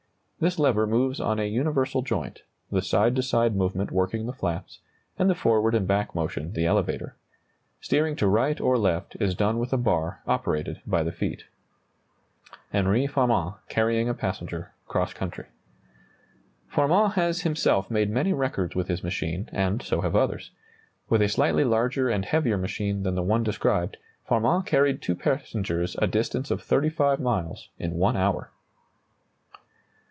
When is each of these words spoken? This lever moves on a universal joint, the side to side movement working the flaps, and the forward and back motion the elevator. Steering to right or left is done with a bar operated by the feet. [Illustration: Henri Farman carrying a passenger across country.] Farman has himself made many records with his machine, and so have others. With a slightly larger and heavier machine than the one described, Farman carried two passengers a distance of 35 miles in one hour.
This 0.41 0.57
lever 0.57 0.87
moves 0.87 1.19
on 1.19 1.37
a 1.39 1.43
universal 1.47 2.01
joint, 2.01 2.41
the 2.71 2.81
side 2.81 3.15
to 3.15 3.21
side 3.21 3.55
movement 3.55 3.91
working 3.91 4.25
the 4.25 4.33
flaps, 4.33 4.79
and 5.19 5.29
the 5.29 5.35
forward 5.35 5.75
and 5.75 5.87
back 5.87 6.15
motion 6.15 6.53
the 6.53 6.65
elevator. 6.65 7.15
Steering 7.79 8.15
to 8.15 8.27
right 8.27 8.59
or 8.59 8.75
left 8.75 9.15
is 9.19 9.35
done 9.35 9.59
with 9.59 9.71
a 9.71 9.77
bar 9.77 10.23
operated 10.25 10.81
by 10.87 11.03
the 11.03 11.11
feet. 11.11 11.43
[Illustration: 12.73 12.73
Henri 12.73 13.05
Farman 13.05 13.53
carrying 13.69 14.09
a 14.09 14.15
passenger 14.15 14.71
across 14.87 15.13
country.] 15.13 15.45
Farman 16.67 17.11
has 17.11 17.41
himself 17.41 17.91
made 17.91 18.09
many 18.09 18.33
records 18.33 18.73
with 18.75 18.87
his 18.87 19.03
machine, 19.03 19.47
and 19.53 19.83
so 19.83 20.01
have 20.01 20.15
others. 20.15 20.49
With 21.07 21.21
a 21.21 21.29
slightly 21.29 21.63
larger 21.63 22.09
and 22.09 22.25
heavier 22.25 22.57
machine 22.57 23.03
than 23.03 23.13
the 23.13 23.21
one 23.21 23.43
described, 23.43 23.97
Farman 24.25 24.63
carried 24.63 25.03
two 25.03 25.13
passengers 25.13 25.95
a 25.99 26.07
distance 26.07 26.49
of 26.49 26.63
35 26.63 27.19
miles 27.19 27.69
in 27.77 27.93
one 27.93 28.17
hour. 28.17 28.49